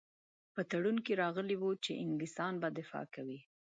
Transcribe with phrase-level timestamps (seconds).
[0.53, 3.39] په تړون کې راغلي وو چې انګلیسیان به دفاع کوي.